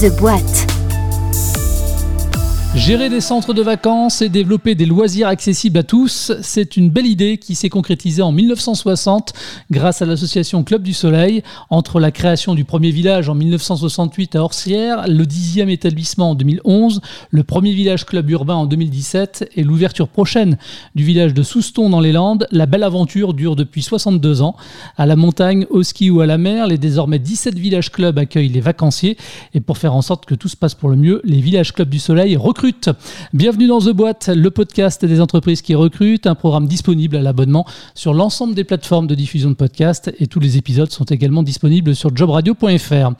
[0.00, 0.77] The Boîte.
[2.78, 7.06] Gérer des centres de vacances et développer des loisirs accessibles à tous, c'est une belle
[7.06, 9.32] idée qui s'est concrétisée en 1960
[9.70, 11.42] grâce à l'association Club du Soleil.
[11.70, 17.00] Entre la création du premier village en 1968 à Orsières, le dixième établissement en 2011,
[17.30, 20.56] le premier village club urbain en 2017 et l'ouverture prochaine
[20.94, 24.54] du village de Souston dans les Landes, la belle aventure dure depuis 62 ans.
[24.96, 28.48] À la montagne, au ski ou à la mer, les désormais 17 villages clubs accueillent
[28.48, 29.18] les vacanciers
[29.52, 31.90] et pour faire en sorte que tout se passe pour le mieux, les villages clubs
[31.90, 32.67] du Soleil recrutent
[33.32, 37.64] Bienvenue dans The Boîte, le podcast des entreprises qui recrutent, un programme disponible à l'abonnement
[37.94, 41.94] sur l'ensemble des plateformes de diffusion de podcasts et tous les épisodes sont également disponibles
[41.94, 43.12] sur jobradio.fr.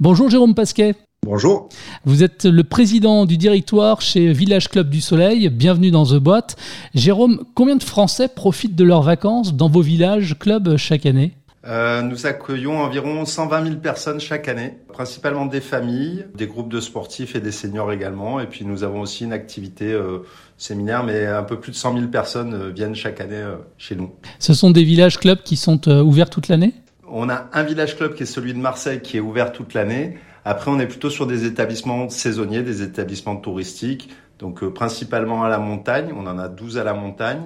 [0.00, 0.94] Bonjour Jérôme Pasquet.
[1.24, 1.68] Bonjour.
[2.04, 5.48] Vous êtes le président du directoire chez Village Club du Soleil.
[5.50, 6.56] Bienvenue dans The Boîte.
[6.94, 11.32] Jérôme, combien de Français profitent de leurs vacances dans vos villages clubs chaque année?
[11.68, 16.80] Euh, nous accueillons environ 120 000 personnes chaque année, principalement des familles, des groupes de
[16.80, 18.38] sportifs et des seniors également.
[18.38, 20.18] Et puis nous avons aussi une activité euh,
[20.58, 23.42] séminaire, mais un peu plus de 100 000 personnes euh, viennent chaque année
[23.78, 24.12] chez nous.
[24.38, 26.72] Ce sont des villages clubs qui sont ouverts toute l'année?
[27.08, 30.18] On a un village club qui est celui de Marseille qui est ouvert toute l'année.
[30.44, 35.58] Après, on est plutôt sur des établissements saisonniers, des établissements touristiques, donc principalement à la
[35.58, 36.12] montagne.
[36.16, 37.42] On en a 12 à la montagne.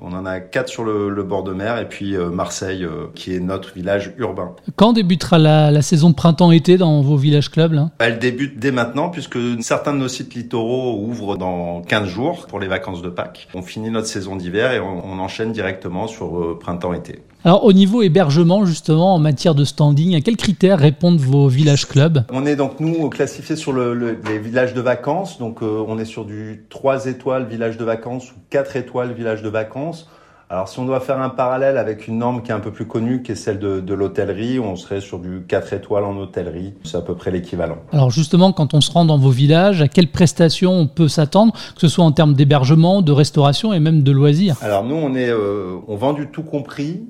[0.00, 3.34] On en a quatre sur le, bord de mer et puis euh, Marseille, euh, qui
[3.34, 4.54] est notre village urbain.
[4.76, 9.38] Quand débutera la, saison de printemps-été dans vos villages clubs Elle débute dès maintenant puisque
[9.62, 13.48] certains de nos sites littoraux ouvrent dans 15 jours pour les vacances de Pâques.
[13.54, 17.22] On finit notre saison d'hiver et on, enchaîne directement sur euh, printemps-été.
[17.46, 21.86] Alors au niveau hébergement justement en matière de standing, à quels critères répondent vos villages
[21.86, 22.24] clubs?
[22.32, 26.64] On est donc nous classifiés sur les villages de vacances, donc on est sur du
[26.70, 30.08] 3 étoiles village de vacances ou 4 étoiles village de vacances.
[30.48, 32.86] Alors si on doit faire un parallèle avec une norme qui est un peu plus
[32.86, 36.72] connue, qui est celle de, l'hôtellerie, on serait sur du 4 étoiles en hôtellerie.
[36.84, 37.76] C'est à peu près l'équivalent.
[37.92, 41.52] Alors justement, quand on se rend dans vos villages, à quelles prestations on peut s'attendre,
[41.52, 44.56] que ce soit en termes d'hébergement, de restauration et même de loisirs?
[44.62, 47.02] Alors nous, on, est, euh, on vend du tout compris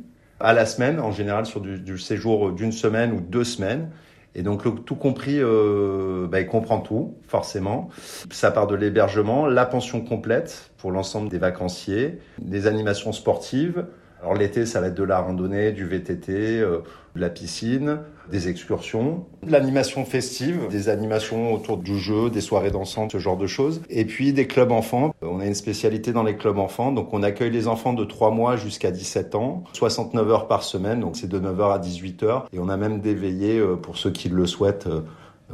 [0.44, 3.90] à la semaine, en général sur du, séjour d'une semaine ou deux semaines.
[4.36, 7.88] Et donc tout compris, euh, bah, il comprend tout, forcément.
[8.30, 13.86] Ça part de l'hébergement, la pension complète pour l'ensemble des vacanciers, des animations sportives,
[14.24, 16.78] alors l'été, ça va être de la randonnée, du VTT, euh,
[17.14, 17.98] de la piscine,
[18.32, 23.36] des excursions, de l'animation festive, des animations autour du jeu, des soirées dansantes, ce genre
[23.36, 23.82] de choses.
[23.90, 25.14] Et puis des clubs enfants.
[25.20, 28.30] On a une spécialité dans les clubs enfants, donc on accueille les enfants de 3
[28.30, 32.44] mois jusqu'à 17 ans, 69 heures par semaine, donc c'est de 9h à 18h.
[32.54, 34.86] Et on a même des veillées euh, pour ceux qui le souhaitent.
[34.86, 35.02] Euh,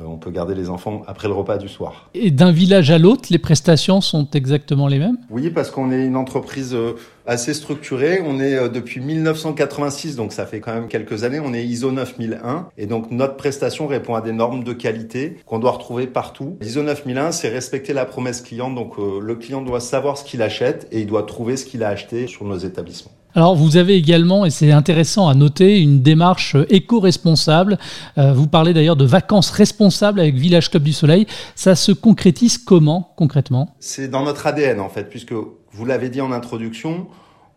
[0.00, 2.08] on peut garder les enfants après le repas du soir.
[2.14, 5.18] Et d'un village à l'autre, les prestations sont exactement les mêmes?
[5.30, 6.76] Oui, parce qu'on est une entreprise
[7.30, 8.20] assez structuré.
[8.24, 11.38] On est euh, depuis 1986, donc ça fait quand même quelques années.
[11.38, 15.60] On est ISO 9001 et donc notre prestation répond à des normes de qualité qu'on
[15.60, 16.58] doit retrouver partout.
[16.60, 18.70] ISO 9001, c'est respecter la promesse client.
[18.70, 21.84] Donc euh, le client doit savoir ce qu'il achète et il doit trouver ce qu'il
[21.84, 23.12] a acheté sur nos établissements.
[23.34, 27.78] Alors vous avez également, et c'est intéressant à noter, une démarche éco-responsable.
[28.18, 31.26] Euh, vous parlez d'ailleurs de vacances responsables avec Village Club du Soleil.
[31.54, 33.76] Ça se concrétise comment concrètement?
[33.78, 35.34] C'est dans notre ADN en fait, puisque
[35.72, 37.06] vous l'avez dit en introduction,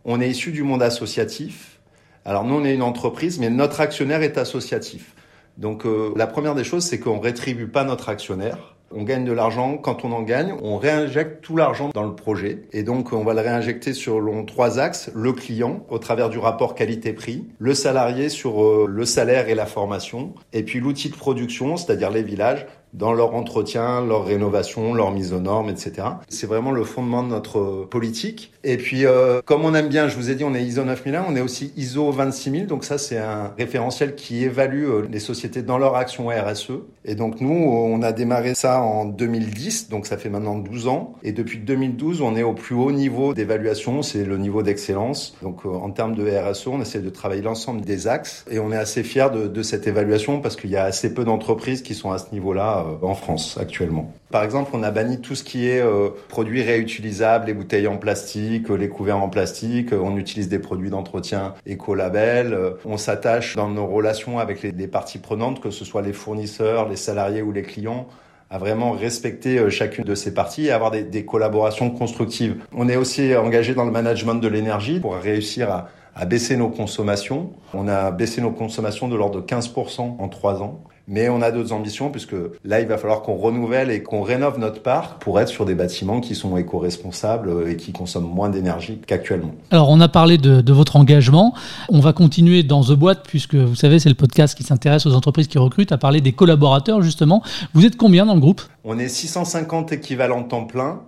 [0.04, 1.80] on est issu du monde associatif.
[2.24, 5.14] Alors nous, on est une entreprise, mais notre actionnaire est associatif.
[5.58, 8.74] Donc euh, la première des choses, c'est qu'on rétribue pas notre actionnaire.
[8.96, 9.76] On gagne de l'argent.
[9.76, 12.62] Quand on en gagne, on réinjecte tout l'argent dans le projet.
[12.72, 15.10] Et donc, on va le réinjecter sur trois axes.
[15.14, 17.44] Le client, au travers du rapport qualité-prix.
[17.58, 20.34] Le salarié sur euh, le salaire et la formation.
[20.52, 25.32] Et puis l'outil de production, c'est-à-dire les villages, dans leur entretien, leur rénovation, leur mise
[25.32, 26.06] aux normes, etc.
[26.28, 28.52] C'est vraiment le fondement de notre politique.
[28.62, 31.26] Et puis, euh, comme on aime bien, je vous ai dit, on est ISO 9001,
[31.28, 32.66] on est aussi ISO 26000.
[32.66, 36.72] Donc ça, c'est un référentiel qui évalue euh, les sociétés dans leur action RSE.
[37.04, 41.14] Et donc nous, on a démarré ça en 2010, donc ça fait maintenant 12 ans.
[41.22, 45.36] Et depuis 2012, on est au plus haut niveau d'évaluation, c'est le niveau d'excellence.
[45.42, 48.44] Donc euh, en termes de RSE, on essaie de travailler l'ensemble des axes.
[48.50, 51.24] Et on est assez fiers de, de cette évaluation parce qu'il y a assez peu
[51.24, 54.12] d'entreprises qui sont à ce niveau-là euh, en France actuellement.
[54.30, 57.96] Par exemple, on a banni tout ce qui est euh, produits réutilisables, les bouteilles en
[57.96, 59.90] plastique, euh, les couverts en plastique.
[59.92, 62.56] On utilise des produits d'entretien écolabel.
[62.84, 66.96] On s'attache dans nos relations avec les, parties prenantes, que ce soit les fournisseurs, les
[66.96, 68.06] salariés ou les clients,
[68.50, 72.56] à vraiment respecter chacune de ces parties et avoir des, des, collaborations constructives.
[72.72, 76.68] On est aussi engagé dans le management de l'énergie pour réussir à, à, baisser nos
[76.68, 77.52] consommations.
[77.72, 80.82] On a baissé nos consommations de l'ordre de 15% en trois ans.
[81.06, 82.34] Mais on a d'autres ambitions puisque
[82.64, 85.74] là, il va falloir qu'on renouvelle et qu'on rénove notre parc pour être sur des
[85.74, 89.54] bâtiments qui sont éco-responsables et qui consomment moins d'énergie qu'actuellement.
[89.70, 91.54] Alors, on a parlé de, de, votre engagement.
[91.90, 95.14] On va continuer dans The Boîte puisque vous savez, c'est le podcast qui s'intéresse aux
[95.14, 97.42] entreprises qui recrutent à parler des collaborateurs justement.
[97.74, 98.62] Vous êtes combien dans le groupe?
[98.84, 101.00] On est 650 équivalents temps plein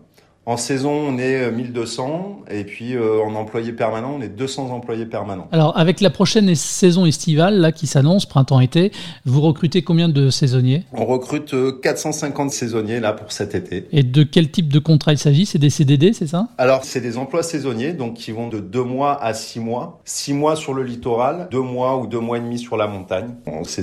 [0.48, 4.70] en saison, on est 1200 euh, et puis euh, en employés permanents, on est 200
[4.70, 5.48] employés permanents.
[5.50, 8.92] Alors avec la prochaine saison estivale là qui s'annonce printemps-été,
[9.24, 10.84] vous recrutez combien de saisonniers?
[10.92, 11.52] On recrute
[11.82, 13.88] 450 euh, saisonniers là pour cet été.
[13.90, 15.46] Et de quel type de contrat il s'agit?
[15.46, 16.46] C'est des CDD, c'est ça?
[16.58, 20.00] Alors c'est des emplois saisonniers donc qui vont de 2 mois à 6 mois.
[20.04, 23.30] 6 mois sur le littoral, 2 mois ou 2 mois et demi sur la montagne.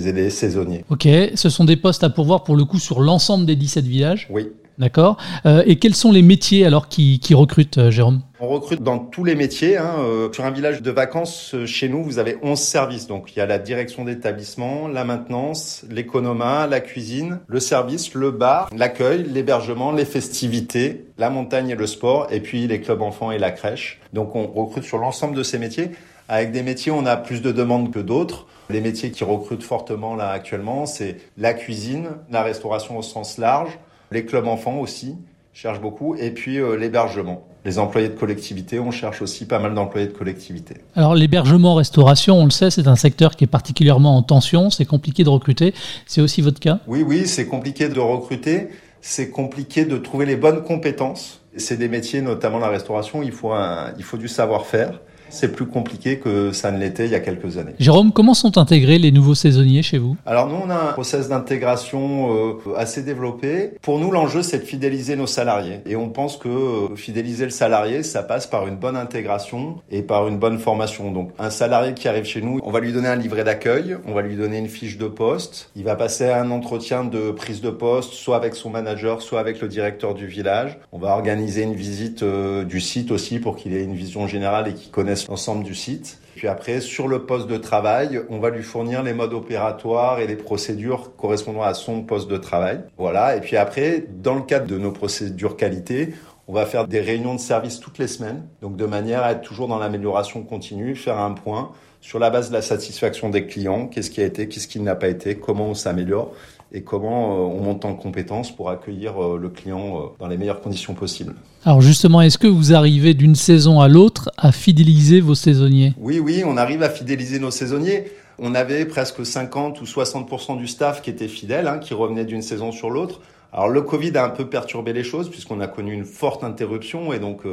[0.03, 0.85] Des saisonniers.
[0.89, 4.27] Ok, ce sont des postes à pourvoir pour le coup sur l'ensemble des 17 villages?
[4.29, 4.49] Oui.
[4.77, 5.17] D'accord.
[5.45, 8.21] Euh, et quels sont les métiers alors qui, qui recrutent, euh, Jérôme?
[8.39, 9.77] On recrute dans tous les métiers.
[9.77, 9.95] Hein.
[9.99, 13.07] Euh, sur un village de vacances, chez nous, vous avez 11 services.
[13.07, 18.31] Donc il y a la direction d'établissement, la maintenance, l'économa, la cuisine, le service, le
[18.31, 23.31] bar, l'accueil, l'hébergement, les festivités, la montagne et le sport, et puis les clubs enfants
[23.31, 24.01] et la crèche.
[24.11, 25.91] Donc on recrute sur l'ensemble de ces métiers.
[26.29, 28.47] Avec des métiers, on a plus de demandes que d'autres.
[28.69, 33.77] Les métiers qui recrutent fortement là actuellement, c'est la cuisine, la restauration au sens large,
[34.13, 35.15] les clubs enfants aussi
[35.53, 36.15] cherchent beaucoup.
[36.15, 37.45] Et puis euh, l'hébergement.
[37.65, 40.75] Les employés de collectivité, on cherche aussi pas mal d'employés de collectivité.
[40.95, 44.69] Alors l'hébergement, restauration, on le sait, c'est un secteur qui est particulièrement en tension.
[44.69, 45.73] C'est compliqué de recruter.
[46.05, 46.79] C'est aussi votre cas?
[46.87, 48.67] Oui, oui, c'est compliqué de recruter.
[48.99, 51.41] C'est compliqué de trouver les bonnes compétences.
[51.55, 54.99] C'est des métiers, notamment la restauration, il faut, un, il faut du savoir-faire
[55.33, 57.73] c'est plus compliqué que ça ne l'était il y a quelques années.
[57.79, 60.15] Jérôme, comment sont intégrés les nouveaux saisonniers chez vous?
[60.25, 63.71] Alors nous, on a un process d'intégration euh, assez développé.
[63.81, 65.81] Pour nous, l'enjeu, c'est de fidéliser nos salariés.
[65.85, 70.01] Et on pense que euh, fidéliser le salarié, ça passe par une bonne intégration et
[70.03, 71.11] par une bonne formation.
[71.11, 74.13] Donc un salarié qui arrive chez nous, on va lui donner un livret d'accueil, on
[74.13, 77.69] va lui donner une fiche de poste, il va passer un entretien de prise de
[77.69, 80.77] poste, soit avec son manager, soit avec le directeur du village.
[80.91, 84.67] On va organiser une visite euh, du site aussi pour qu'il ait une vision générale
[84.67, 86.19] et qu'il connaisse l'ensemble du site.
[86.35, 90.27] Puis après, sur le poste de travail, on va lui fournir les modes opératoires et
[90.27, 92.81] les procédures correspondant à son poste de travail.
[92.97, 93.35] Voilà.
[93.35, 96.13] Et puis après, dans le cadre de nos procédures qualité,
[96.47, 99.41] on va faire des réunions de service toutes les semaines, donc de manière à être
[99.41, 101.71] toujours dans l'amélioration continue, faire un point
[102.03, 104.93] sur la base de la satisfaction des clients, qu'est-ce qui a été, qu'est-ce qui n'a
[104.93, 106.33] pas été, comment on s'améliore
[106.73, 110.37] et comment euh, on monte en compétences pour accueillir euh, le client euh, dans les
[110.37, 111.33] meilleures conditions possibles.
[111.63, 115.93] Alors justement, est-ce que vous arrivez d'une saison à l'autre à fidéliser vos saisonniers?
[115.97, 118.11] Oui, oui, on arrive à fidéliser nos saisonniers.
[118.37, 122.41] On avait presque 50 ou 60% du staff qui était fidèle, hein, qui revenait d'une
[122.41, 123.21] saison sur l'autre.
[123.53, 127.13] Alors le Covid a un peu perturbé les choses puisqu'on a connu une forte interruption
[127.13, 127.43] et donc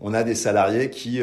[0.00, 1.20] on a des salariés qui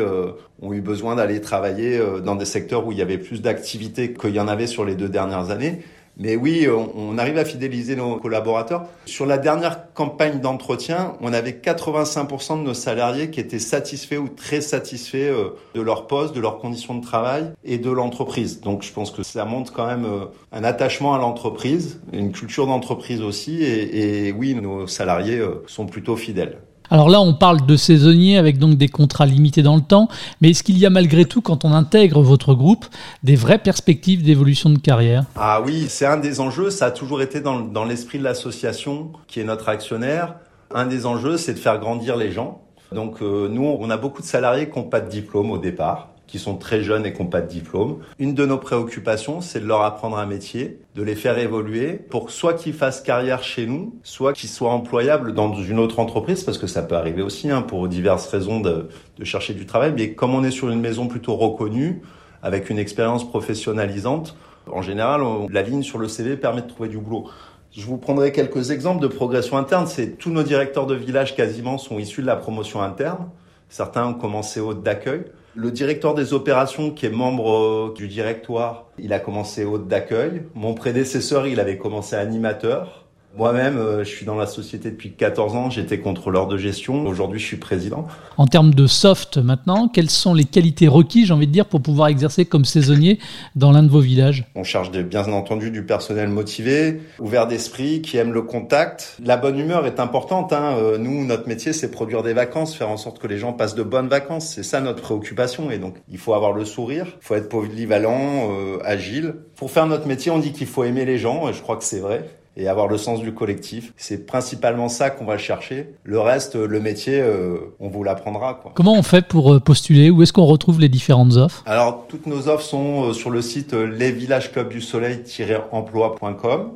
[0.62, 4.36] ont eu besoin d'aller travailler dans des secteurs où il y avait plus d'activité qu'il
[4.36, 5.84] y en avait sur les deux dernières années.
[6.18, 8.86] Mais oui, on, arrive à fidéliser nos collaborateurs.
[9.06, 14.30] Sur la dernière campagne d'entretien, on avait 85% de nos salariés qui étaient satisfaits ou
[14.30, 18.62] très satisfaits euh, de leur poste, de leurs conditions de travail et de l'entreprise.
[18.62, 22.68] Donc je pense que ça montre quand même euh, un attachement à l'entreprise, une culture
[22.68, 23.64] d'entreprise aussi.
[23.64, 26.60] Et, et oui, nos salariés euh, sont plutôt fidèles.
[26.94, 30.10] Alors là, on parle de saisonniers avec donc des contrats limités dans le temps,
[30.42, 32.86] mais est-ce qu'il y a malgré tout, quand on intègre votre groupe,
[33.24, 35.24] des vraies perspectives d'évolution de carrière?
[35.36, 39.40] Ah oui, c'est un des enjeux, ça a toujours été dans, l'esprit de l'association qui
[39.40, 40.36] est notre actionnaire.
[40.72, 42.62] Un des enjeux, c'est de faire grandir les gens.
[42.92, 46.13] Donc euh, nous, on a beaucoup de salariés qui n'ont pas de diplôme au départ
[46.34, 48.00] qui sont très jeunes et qui n'ont pas de diplôme.
[48.18, 52.32] Une de nos préoccupations, c'est de leur apprendre un métier, de les faire évoluer pour
[52.32, 56.58] soit qu'ils fassent carrière chez nous, soit qu'ils soient employables dans une autre entreprise, parce
[56.58, 59.94] que ça peut arriver aussi hein, pour diverses raisons de, de chercher du travail.
[59.96, 62.02] Mais comme on est sur une maison plutôt reconnue,
[62.42, 66.98] avec une expérience professionnalisante, en général, la ligne sur le CV permet de trouver du
[66.98, 67.30] boulot.
[67.78, 69.86] Je vous prendrai quelques exemples de progression interne.
[69.86, 73.30] C'est tous nos directeurs de village quasiment sont issus de la promotion interne.
[73.70, 75.26] Certains ont commencé hôte d'accueil.
[75.56, 80.44] Le directeur des opérations, qui est membre euh, du directoire, il a commencé hôte d'accueil.
[80.56, 83.03] Mon prédécesseur, il avait commencé animateur.
[83.36, 87.40] Moi-même, euh, je suis dans la société depuis 14 ans, j'étais contrôleur de gestion, aujourd'hui
[87.40, 88.08] je suis président.
[88.38, 91.82] En termes de soft maintenant, quelles sont les qualités requises, j'ai envie de dire, pour
[91.82, 93.18] pouvoir exercer comme saisonnier
[93.56, 94.46] dans l'un de vos villages?
[94.54, 99.18] On cherche bien entendu du personnel motivé, ouvert d'esprit, qui aime le contact.
[99.24, 100.54] La bonne humeur est importante.
[100.54, 100.76] Hein.
[100.78, 103.76] Euh, nous, notre métier, c'est produire des vacances, faire en sorte que les gens passent
[103.76, 104.48] de bonnes vacances.
[104.48, 105.72] C'est ça notre préoccupation.
[105.72, 109.36] Et donc, il faut avoir le sourire, il faut être polyvalent, euh, agile.
[109.56, 111.84] Pour faire notre métier, on dit qu'il faut aimer les gens, et je crois que
[111.84, 112.30] c'est vrai.
[112.56, 113.94] Et avoir le sens du collectif.
[113.98, 115.96] C'est principalement ça qu'on va chercher.
[116.04, 118.54] Le reste, le métier, euh, on vous l'apprendra.
[118.56, 118.74] Quoi.
[118.76, 120.12] Comment on fait pour euh, postuler?
[120.12, 121.64] Où est-ce qu'on retrouve les différentes offres?
[121.66, 126.74] Alors, toutes nos offres sont euh, sur le site lesvillageclubdusoleil-emploi.com.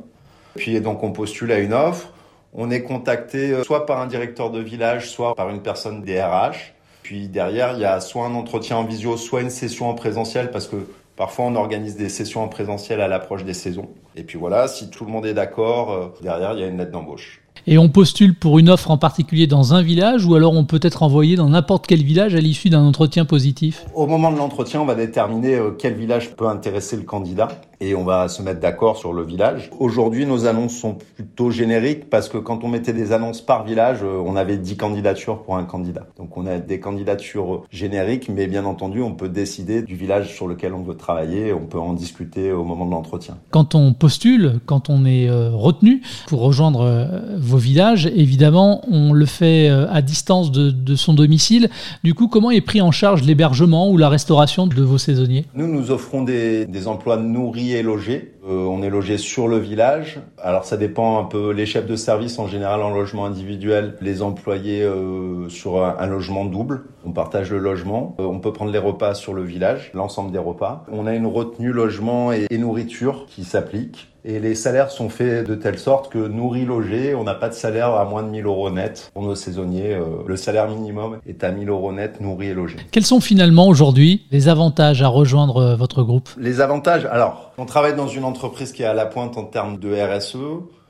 [0.56, 2.08] Puis donc, on postule à une offre.
[2.54, 6.72] On est contacté soit par un directeur de village, soit par une personne des RH.
[7.02, 10.50] Puis derrière, il y a soit un entretien en visio, soit une session en présentiel,
[10.50, 10.76] parce que
[11.18, 13.88] Parfois, on organise des sessions en présentiel à l'approche des saisons.
[14.14, 16.78] Et puis voilà, si tout le monde est d'accord, euh, derrière, il y a une
[16.78, 17.42] lettre d'embauche.
[17.66, 20.78] Et on postule pour une offre en particulier dans un village ou alors on peut
[20.80, 23.84] être envoyé dans n'importe quel village à l'issue d'un entretien positif?
[23.96, 27.48] Au moment de l'entretien, on va déterminer euh, quel village peut intéresser le candidat
[27.80, 29.70] et on va se mettre d'accord sur le village.
[29.78, 33.98] Aujourd'hui, nos annonces sont plutôt génériques parce que quand on mettait des annonces par village,
[34.02, 36.06] euh, on avait 10 candidatures pour un candidat.
[36.16, 40.48] Donc on a des candidatures génériques, mais bien entendu, on peut décider du village sur
[40.48, 43.36] lequel on veut travailler, on peut en discuter au moment de l'entretien.
[43.50, 46.88] Quand on postule, quand on est euh, retenu pour rejoindre
[47.36, 48.06] vos village.
[48.06, 51.68] Évidemment, on le fait euh, à distance de, son domicile.
[52.02, 55.44] Du coup, comment est pris en charge l'hébergement ou la restauration de vos saisonniers?
[55.54, 58.34] Nous, nous offrons des, emplois nourris et logés.
[58.37, 60.20] Euh, on est logé sur le village.
[60.42, 61.52] Alors, ça dépend un peu.
[61.52, 66.44] Les chefs de service, en général, en logement individuel, les employés euh, sur un, logement
[66.44, 66.84] double.
[67.04, 68.16] On partage le logement.
[68.18, 70.84] on peut prendre les repas sur le village, l'ensemble des repas.
[70.90, 74.08] On a une retenue logement et nourriture qui s'applique.
[74.24, 77.54] Et les salaires sont faits de telle sorte que nourri logé, on n'a pas de
[77.54, 79.10] salaire à moins de 1000 euros net.
[79.14, 82.76] Pour nos saisonniers, euh, le salaire minimum est à 1000 euros net, nourri et logé.
[82.90, 86.28] Quels sont finalement aujourd'hui les avantages à rejoindre euh, votre groupe?
[86.36, 88.37] Les avantages, alors, on travaille dans une entreprise
[88.72, 90.36] qui est à la pointe en termes de RSE,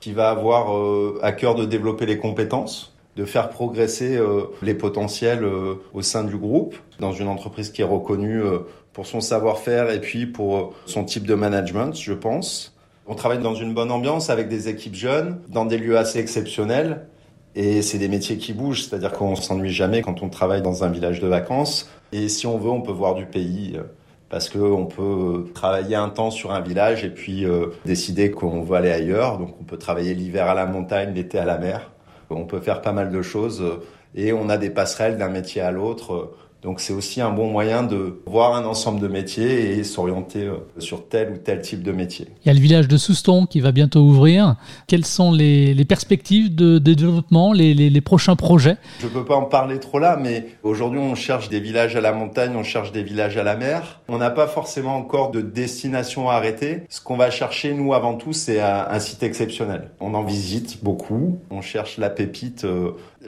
[0.00, 4.16] qui va avoir euh, à cœur de développer les compétences de faire progresser
[4.62, 5.44] les potentiels
[5.92, 8.44] au sein du groupe, dans une entreprise qui est reconnue
[8.92, 12.78] pour son savoir-faire et puis pour son type de management, je pense.
[13.06, 17.06] On travaille dans une bonne ambiance avec des équipes jeunes, dans des lieux assez exceptionnels.
[17.54, 20.88] Et c'est des métiers qui bougent, c'est-à-dire qu'on s'ennuie jamais quand on travaille dans un
[20.90, 21.88] village de vacances.
[22.12, 23.84] Et si on veut, on peut voir du pays euh,
[24.30, 28.76] parce qu'on peut travailler un temps sur un village et puis euh, décider qu'on veut
[28.76, 29.38] aller ailleurs.
[29.38, 31.90] Donc on peut travailler l'hiver à la montagne, l'été à la mer.
[32.30, 33.82] On peut faire pas mal de choses euh,
[34.14, 37.84] et on a des passerelles d'un métier à l'autre donc c'est aussi un bon moyen
[37.84, 41.92] de voir un ensemble de métiers et s'orienter euh, sur tel ou tel type de
[41.92, 42.26] métier.
[42.44, 44.56] Il y a le village de Souston qui va bientôt ouvrir.
[44.88, 48.76] Quelles sont les, perspectives de, développement, les, prochains projets?
[48.98, 52.00] Je ne peux pas en parler trop là, mais aujourd'hui on cherche des villages à
[52.00, 54.00] la montagne, on cherche des villages à la mer.
[54.08, 56.82] On n'a pas forcément encore de destination arrêtée.
[56.88, 59.90] Ce qu'on va chercher, nous, avant tout, c'est un, site exceptionnel.
[60.00, 62.66] On en visite beaucoup, on cherche la pépite.